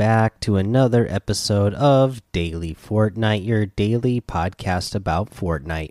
[0.00, 5.90] back to another episode of Daily Fortnite, your daily podcast about Fortnite.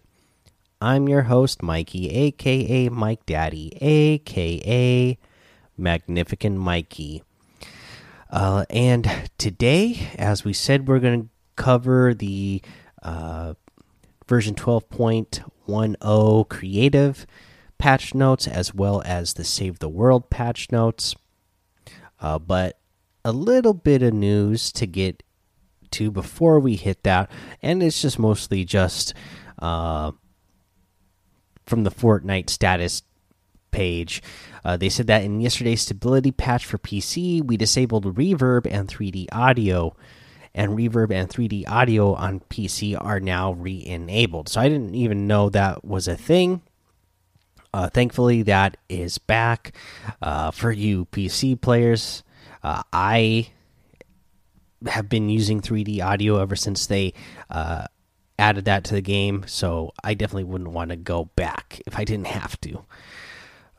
[0.82, 5.16] I'm your host, Mikey, aka Mike Daddy, aka
[5.77, 7.22] Magnificent Mikey.
[8.32, 12.63] Uh, and today, as we said, we're going to cover the
[13.04, 13.54] uh,
[14.27, 17.27] version 12.10 creative
[17.77, 21.13] patch notes as well as the Save the World patch notes.
[22.20, 22.80] Uh, but
[23.23, 25.23] a little bit of news to get
[25.91, 27.30] to before we hit that,
[27.62, 29.14] and it's just mostly just
[29.60, 30.12] uh,
[31.66, 33.04] from the Fortnite status
[33.72, 34.22] page.
[34.63, 39.27] Uh, they said that in yesterday's stability patch for PC, we disabled reverb and 3D
[39.32, 39.96] audio,
[40.54, 44.49] and reverb and 3D audio on PC are now re enabled.
[44.49, 46.62] So I didn't even know that was a thing.
[47.71, 49.74] Uh, thankfully, that is back
[50.21, 52.24] uh, for you PC players.
[52.63, 53.49] Uh, I
[54.88, 57.13] have been using 3D audio ever since they
[57.49, 57.85] uh,
[58.38, 62.04] added that to the game, so I definitely wouldn't want to go back if I
[62.04, 62.85] didn't have to.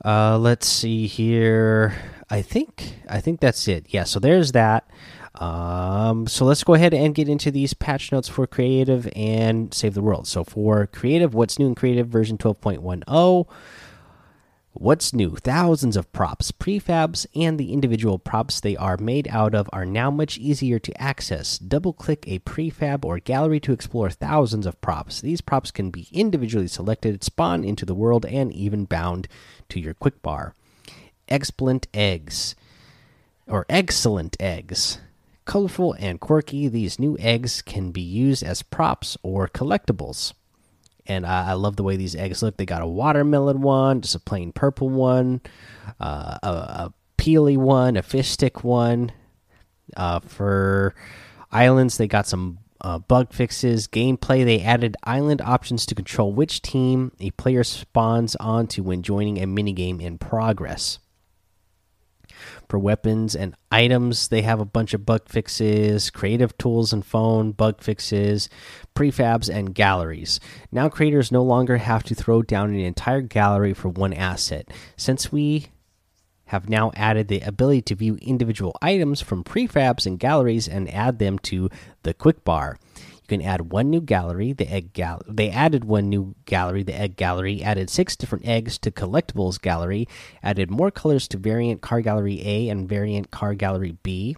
[0.04, 1.94] Uh, let's see here.
[2.30, 3.86] I think I think that's it.
[3.88, 4.88] Yeah, so there's that.
[5.34, 9.94] Um, so let's go ahead and get into these patch notes for creative and save
[9.94, 10.26] the world.
[10.26, 13.46] So for creative, what's new in creative version 12.10?
[14.72, 15.34] What's new?
[15.34, 20.12] Thousands of props, prefabs, and the individual props they are made out of are now
[20.12, 21.58] much easier to access.
[21.58, 25.20] Double click a prefab or gallery to explore thousands of props.
[25.20, 29.26] These props can be individually selected, spawn into the world, and even bound
[29.70, 30.54] to your quick bar.
[31.28, 32.54] Excellent eggs,
[33.48, 35.00] or excellent eggs.
[35.46, 40.32] Colorful and quirky, these new eggs can be used as props or collectibles
[41.06, 42.56] and I, I, love the way these eggs look.
[42.56, 45.40] They got a watermelon one, just a plain purple one,
[46.00, 49.12] uh, a, a, peely one, a fish stick one.
[49.96, 50.94] Uh, for
[51.50, 53.88] islands, they got some uh, bug fixes.
[53.88, 59.42] Gameplay, they added island options to control which team a player spawns onto when joining
[59.42, 60.98] a minigame in progress
[62.68, 64.28] for weapons and items.
[64.28, 68.48] They have a bunch of bug fixes, creative tools and phone, bug fixes,
[68.94, 70.40] prefabs, and galleries.
[70.70, 74.68] Now, creators no longer have to throw down an entire gallery for one asset.
[74.96, 75.68] Since we
[76.46, 81.20] have now added the ability to view individual items from prefabs and galleries and add
[81.20, 81.70] them to
[82.02, 82.76] the quick bar
[83.30, 85.22] can add one new gallery, the egg gal.
[85.26, 87.62] They added one new gallery, the egg gallery.
[87.62, 90.06] Added six different eggs to collectibles gallery.
[90.42, 94.36] Added more colors to variant car gallery A and variant car gallery B.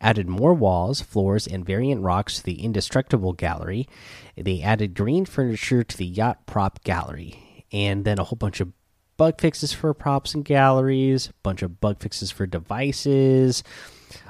[0.00, 3.88] Added more walls, floors, and variant rocks to the indestructible gallery.
[4.36, 8.72] They added green furniture to the yacht prop gallery, and then a whole bunch of
[9.16, 11.30] bug fixes for props and galleries.
[11.44, 13.62] Bunch of bug fixes for devices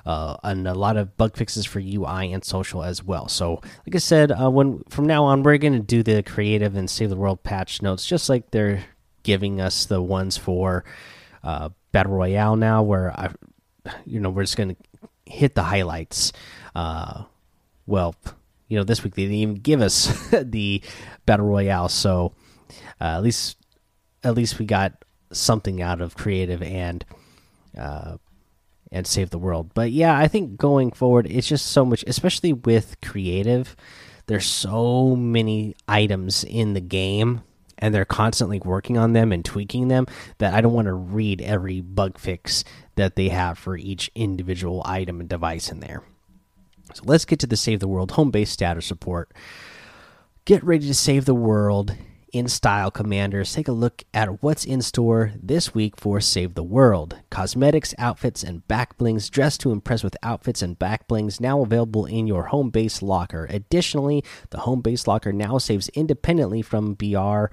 [0.06, 3.28] uh, and a lot of bug fixes for UI and social as well.
[3.28, 6.76] So, like I said, uh, when from now on we're going to do the creative
[6.76, 8.84] and save the world patch notes, just like they're
[9.22, 10.84] giving us the ones for
[11.44, 13.31] uh, battle royale now, where I,
[14.04, 16.32] you know, we're just going to hit the highlights.
[16.75, 17.25] Uh,
[17.87, 18.14] well,
[18.69, 20.82] you know, this week they didn't even give us the
[21.26, 22.32] battle royale, so
[23.00, 23.56] uh, at least
[24.25, 27.04] at least we got something out of creative and
[27.76, 28.16] uh,
[28.93, 29.71] and save the world.
[29.75, 33.75] But yeah, I think going forward, it's just so much, especially with creative.
[34.27, 37.43] There's so many items in the game,
[37.79, 40.07] and they're constantly working on them and tweaking them
[40.39, 42.63] that I don't want to read every bug fix
[42.95, 46.05] that they have for each individual item and device in there.
[46.95, 49.33] So let's get to the Save the World home base status report.
[50.45, 51.97] Get ready to save the world
[52.32, 53.54] in style, Commanders.
[53.54, 57.19] Take a look at what's in store this week for Save the World.
[57.31, 59.29] Cosmetics, outfits, and back blings.
[59.29, 63.46] Dress to impress with outfits and back blings now available in your home base locker.
[63.50, 67.46] Additionally, the home base locker now saves independently from BR.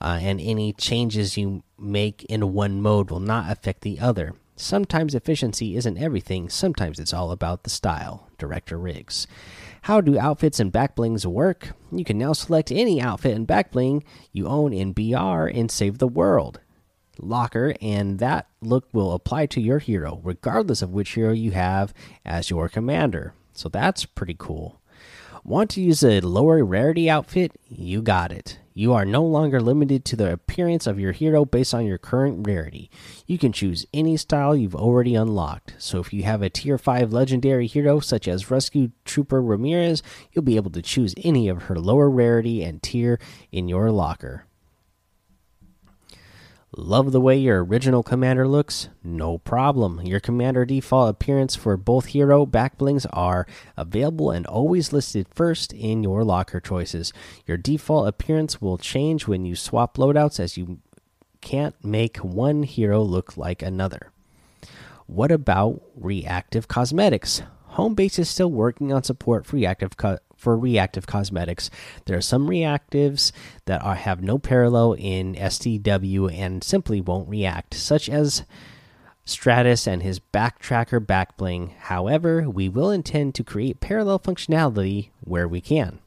[0.00, 4.34] Uh, and any changes you make in one mode will not affect the other.
[4.56, 8.28] Sometimes efficiency isn't everything, sometimes it's all about the style.
[8.38, 9.28] Director Riggs.
[9.82, 11.70] How do outfits and backblings work?
[11.90, 14.02] You can now select any outfit and backbling
[14.32, 16.60] you own in BR and save the world.
[17.20, 21.92] Locker, and that look will apply to your hero, regardless of which hero you have
[22.24, 23.34] as your commander.
[23.52, 24.80] So that's pretty cool.
[25.42, 27.52] Want to use a lower rarity outfit?
[27.68, 28.58] You got it.
[28.78, 32.46] You are no longer limited to the appearance of your hero based on your current
[32.46, 32.92] rarity.
[33.26, 35.74] You can choose any style you've already unlocked.
[35.78, 40.44] So if you have a tier 5 legendary hero such as Rescue Trooper Ramirez, you'll
[40.44, 43.18] be able to choose any of her lower rarity and tier
[43.50, 44.44] in your locker.
[46.76, 48.90] Love the way your original commander looks?
[49.02, 50.02] No problem.
[50.02, 53.46] Your commander default appearance for both hero backblings are
[53.78, 57.10] available and always listed first in your locker choices.
[57.46, 60.80] Your default appearance will change when you swap loadouts as you
[61.40, 64.12] can't make one hero look like another.
[65.06, 67.40] What about reactive cosmetics?
[67.72, 69.96] Homebase is still working on support for reactive
[70.38, 71.68] for reactive cosmetics.
[72.06, 73.32] There are some reactives
[73.66, 78.44] that are, have no parallel in STW and simply won't react, such as
[79.26, 81.72] Stratus and his Backtracker backbling.
[81.76, 85.98] However, we will intend to create parallel functionality where we can.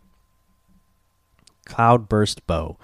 [1.66, 2.78] Cloudburst Bow.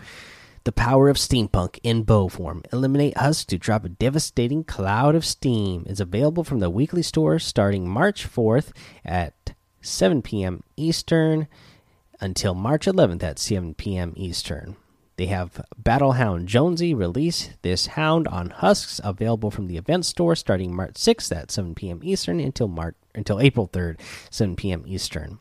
[0.67, 2.61] The power of steampunk in bow form.
[2.73, 5.85] Eliminate husk to drop a devastating cloud of steam.
[5.87, 8.71] is available from the weekly store starting March 4th
[9.05, 9.33] at
[9.87, 10.63] 7 p.m.
[10.75, 11.47] Eastern
[12.19, 14.13] until March 11th at 7 p.m.
[14.15, 14.75] Eastern.
[15.17, 20.75] They have Battlehound Jonesy release this hound on husks available from the event store starting
[20.75, 22.01] March 6th at 7 p.m.
[22.03, 23.99] Eastern until March until April 3rd,
[24.29, 24.83] 7 p.m.
[24.85, 25.39] Eastern.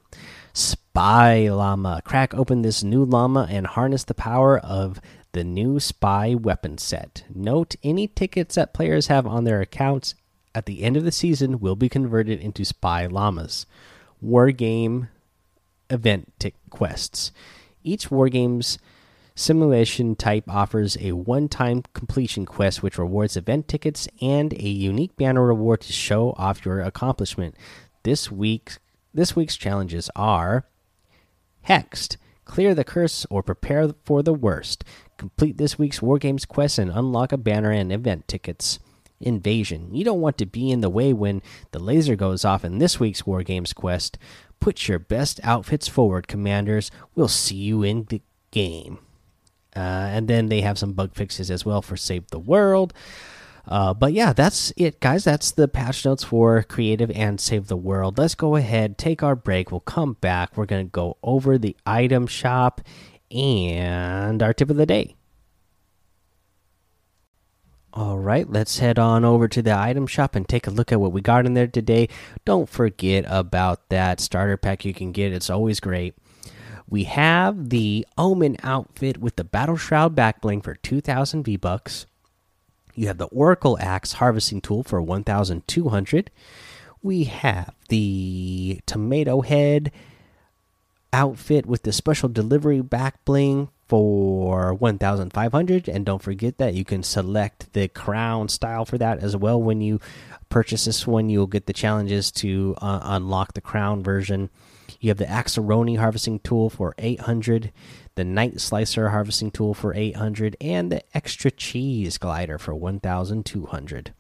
[0.54, 2.00] Spy Llama.
[2.04, 4.98] Crack open this new llama and harness the power of
[5.32, 7.24] the new spy weapon set.
[7.34, 10.14] Note any tickets that players have on their accounts
[10.54, 13.66] at the end of the season will be converted into spy llamas.
[14.26, 15.08] Wargame
[15.88, 17.30] event quests.
[17.84, 18.78] Each Wargames
[19.36, 25.16] simulation type offers a one time completion quest which rewards event tickets and a unique
[25.16, 27.54] banner reward to show off your accomplishment.
[28.02, 28.78] This week
[29.14, 30.66] this week's challenges are
[31.68, 34.84] Hexed, clear the curse or prepare for the worst.
[35.18, 38.78] Complete this week's Wargames quest and unlock a banner and event tickets
[39.20, 39.94] invasion.
[39.94, 41.42] You don't want to be in the way when
[41.72, 44.18] the laser goes off in this week's War Games quest.
[44.60, 46.90] Put your best outfits forward, commanders.
[47.14, 48.98] We'll see you in the game.
[49.74, 52.94] Uh, and then they have some bug fixes as well for Save the World.
[53.68, 55.24] Uh, but yeah, that's it, guys.
[55.24, 58.16] That's the patch notes for Creative and Save the World.
[58.16, 59.70] Let's go ahead, take our break.
[59.70, 60.56] We'll come back.
[60.56, 62.80] We're going to go over the item shop
[63.30, 65.16] and our tip of the day.
[67.96, 71.00] All right, let's head on over to the item shop and take a look at
[71.00, 72.10] what we got in there today.
[72.44, 76.14] Don't forget about that starter pack you can get, it's always great.
[76.86, 82.04] We have the Omen outfit with the Battle Shroud backbling for 2000 V bucks.
[82.94, 86.30] You have the Oracle Axe harvesting tool for 1200.
[87.02, 89.90] We have the Tomato Head
[91.14, 97.02] outfit with the special delivery back bling for 1500 and don't forget that you can
[97.02, 100.00] select the crown style for that as well when you
[100.48, 101.28] purchase this one.
[101.28, 104.50] You'll get the challenges to uh, unlock the crown version.
[105.00, 107.72] You have the Axe-roni harvesting tool for 800
[108.14, 114.14] the night slicer harvesting tool for 800 and the extra cheese glider for 1200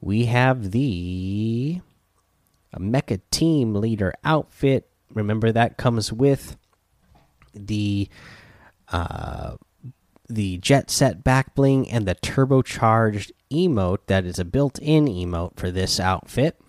[0.00, 1.80] we have the
[2.78, 4.88] mecha team leader outfit.
[5.12, 6.56] Remember that comes with
[7.52, 8.08] the
[8.90, 9.56] uh,
[10.28, 15.70] the jet set back bling and the turbocharged emote that is a built-in emote for
[15.70, 16.60] this outfit.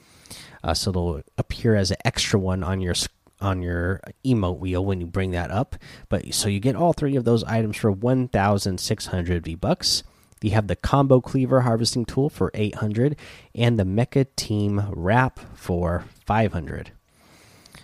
[0.64, 2.96] Uh, so it'll appear as an extra one on your
[3.40, 5.76] on your emote wheel when you bring that up.
[6.10, 10.04] But so you get all three of those items for 1600 v bucks
[10.42, 13.16] you have the combo cleaver harvesting tool for 800
[13.56, 16.92] and the mecha team wrap for 500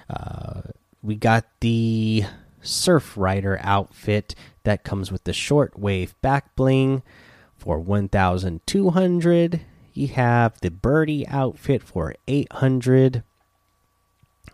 [0.10, 0.62] uh,
[1.04, 2.24] we got the
[2.68, 7.02] Surf Rider outfit that comes with the short wave back bling
[7.58, 9.62] for 1200.
[9.94, 13.24] You have the Birdie outfit for 800.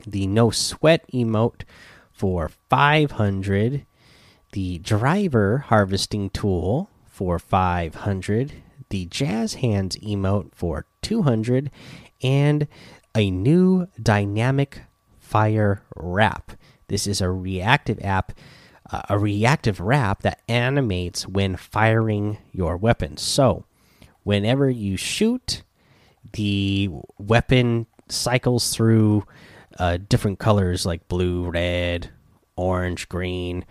[0.06, 1.64] The No Sweat emote
[2.12, 3.86] for 500.
[4.54, 8.54] The Driver harvesting tool for 500.
[8.90, 11.72] The Jazz Hands emote for 200.
[12.22, 12.68] And
[13.16, 14.82] a new dynamic
[15.20, 16.54] fire wrap.
[16.94, 18.34] This is a reactive app,
[18.92, 23.18] uh, a reactive wrap that animates when firing your weapon.
[23.18, 23.66] So,
[24.22, 25.64] whenever you shoot,
[26.34, 29.24] the weapon cycles through
[29.80, 32.12] uh, different colors like blue, red,
[32.58, 33.66] orange, green.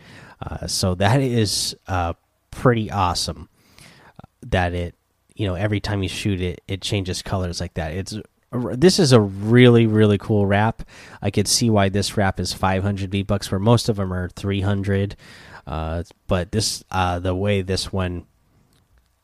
[0.44, 2.14] Uh, so that is uh,
[2.50, 3.48] pretty awesome.
[4.40, 4.96] That it,
[5.36, 7.92] you know, every time you shoot it, it changes colors like that.
[7.92, 8.18] It's
[8.52, 10.82] this is a really really cool wrap.
[11.20, 14.28] I could see why this wrap is 500 V bucks, where most of them are
[14.28, 15.16] 300.
[15.66, 18.26] Uh, but this, uh, the way this one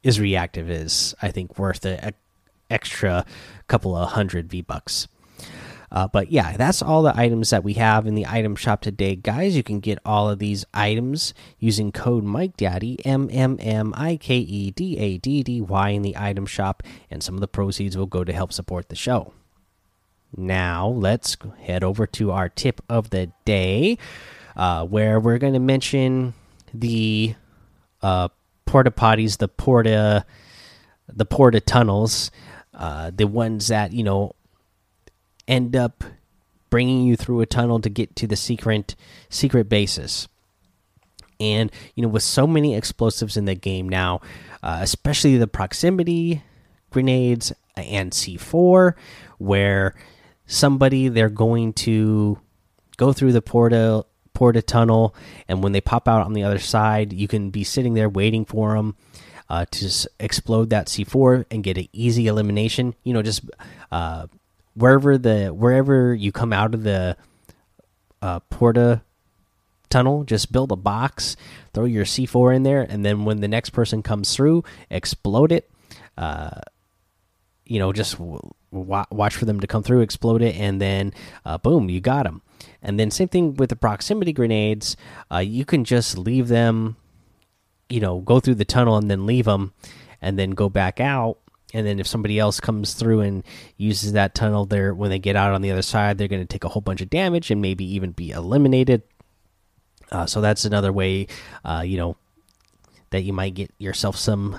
[0.02, 2.14] is reactive is, I think, worth an
[2.70, 3.24] extra
[3.66, 5.08] couple of hundred V bucks.
[5.90, 9.16] Uh, but yeah, that's all the items that we have in the item shop today,
[9.16, 9.56] guys.
[9.56, 14.16] You can get all of these items using code Mike Daddy M M M I
[14.16, 17.48] K E D A D D Y in the item shop, and some of the
[17.48, 19.32] proceeds will go to help support the show.
[20.36, 23.96] Now let's head over to our tip of the day,
[24.56, 26.34] uh, where we're going to mention
[26.74, 27.34] the
[28.02, 28.28] uh,
[28.66, 30.26] porta potties, the porta,
[31.08, 32.30] the porta tunnels,
[32.74, 34.34] uh, the ones that you know
[35.48, 36.04] end up
[36.70, 38.94] bringing you through a tunnel to get to the secret
[39.28, 40.28] secret bases.
[41.40, 44.20] And you know, with so many explosives in the game now,
[44.62, 46.42] uh, especially the proximity
[46.90, 48.94] grenades and C4,
[49.38, 49.94] where
[50.46, 52.38] somebody they're going to
[52.96, 55.14] go through the porta porta tunnel,
[55.48, 58.44] and when they pop out on the other side, you can be sitting there waiting
[58.44, 58.96] for them.
[59.50, 59.90] Uh, to
[60.20, 63.48] explode that C4 and get an easy elimination, you know, just
[63.90, 64.26] uh,
[64.78, 67.16] wherever the wherever you come out of the
[68.22, 69.02] uh, porta
[69.90, 71.36] tunnel, just build a box,
[71.72, 75.70] throw your C4 in there, and then when the next person comes through, explode it.
[76.16, 76.60] Uh,
[77.64, 78.16] you know, just
[78.70, 81.12] watch for them to come through, explode it, and then
[81.44, 82.42] uh, boom, you got them.
[82.82, 84.96] And then same thing with the proximity grenades.
[85.32, 86.96] Uh, you can just leave them,
[87.88, 89.72] you know, go through the tunnel and then leave them,
[90.22, 91.38] and then go back out
[91.74, 93.44] and then if somebody else comes through and
[93.76, 96.46] uses that tunnel there when they get out on the other side they're going to
[96.46, 99.02] take a whole bunch of damage and maybe even be eliminated.
[100.10, 101.26] Uh, so that's another way
[101.64, 102.16] uh, you know
[103.10, 104.58] that you might get yourself some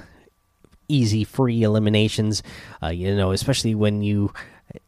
[0.88, 2.44] easy free eliminations.
[2.82, 4.32] Uh, you know especially when you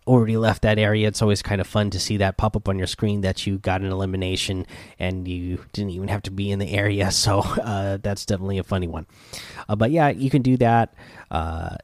[0.06, 2.78] already left that area it's always kind of fun to see that pop up on
[2.78, 4.64] your screen that you got an elimination
[5.00, 7.10] and you didn't even have to be in the area.
[7.22, 9.08] So uh, that's definitely a funny one.
[9.68, 10.94] Uh, but yeah you can do that.
[11.32, 11.78] Uh,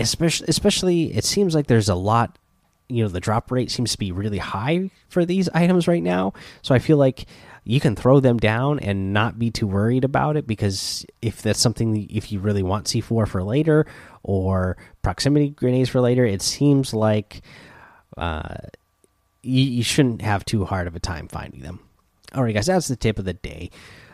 [0.00, 2.38] especially especially it seems like there's a lot
[2.88, 6.32] you know the drop rate seems to be really high for these items right now.
[6.62, 7.26] So i feel like
[7.64, 11.60] you can throw them down and not be too worried about it because if that's
[11.60, 13.86] something if you really want c4 for later
[14.22, 17.42] or proximity grenades for later it seems like
[18.16, 18.56] uh,
[19.42, 21.80] you, you shouldn't have too hard of a time finding them.
[22.34, 23.70] All right guys that's the tip of the day